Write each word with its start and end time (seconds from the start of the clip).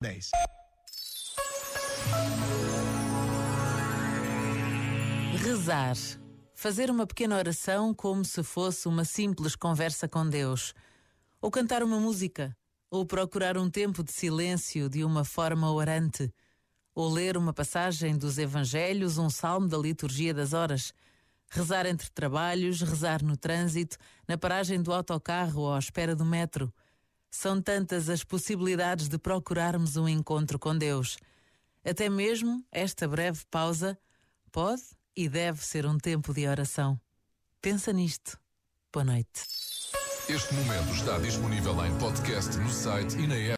10. 0.00 0.30
Rezar. 5.42 5.96
Fazer 6.54 6.88
uma 6.88 7.04
pequena 7.04 7.36
oração 7.36 7.92
como 7.92 8.24
se 8.24 8.44
fosse 8.44 8.86
uma 8.86 9.04
simples 9.04 9.56
conversa 9.56 10.06
com 10.08 10.28
Deus. 10.28 10.72
Ou 11.40 11.50
cantar 11.50 11.82
uma 11.82 11.98
música. 11.98 12.56
Ou 12.88 13.04
procurar 13.04 13.58
um 13.58 13.68
tempo 13.68 14.04
de 14.04 14.12
silêncio 14.12 14.88
de 14.88 15.02
uma 15.02 15.24
forma 15.24 15.70
orante. 15.72 16.32
Ou 16.94 17.08
ler 17.08 17.36
uma 17.36 17.52
passagem 17.52 18.16
dos 18.16 18.38
Evangelhos, 18.38 19.18
um 19.18 19.28
salmo 19.28 19.66
da 19.66 19.78
liturgia 19.78 20.32
das 20.32 20.52
horas. 20.52 20.92
Rezar 21.50 21.86
entre 21.86 22.08
trabalhos, 22.10 22.80
rezar 22.82 23.20
no 23.20 23.36
trânsito, 23.36 23.96
na 24.28 24.38
paragem 24.38 24.80
do 24.80 24.92
autocarro 24.92 25.62
ou 25.62 25.74
à 25.74 25.78
espera 25.78 26.14
do 26.14 26.24
metro. 26.24 26.72
São 27.30 27.60
tantas 27.60 28.08
as 28.08 28.24
possibilidades 28.24 29.08
de 29.08 29.18
procurarmos 29.18 29.96
um 29.96 30.08
encontro 30.08 30.58
com 30.58 30.76
Deus. 30.76 31.18
Até 31.84 32.08
mesmo 32.08 32.64
esta 32.72 33.06
breve 33.06 33.44
pausa 33.50 33.98
pode 34.50 34.82
e 35.16 35.28
deve 35.28 35.64
ser 35.64 35.86
um 35.86 35.98
tempo 35.98 36.32
de 36.32 36.46
oração. 36.46 37.00
Pensa 37.60 37.92
nisto. 37.92 38.38
Boa 38.92 39.04
noite. 39.04 39.42
Este 40.28 40.54
momento 40.54 40.92
está 40.92 41.18
disponível 41.18 41.84
em 41.86 41.98
podcast 41.98 42.56
no 42.58 42.70
site 42.70 43.16
e 43.16 43.26
na 43.26 43.34
app. 43.34 43.56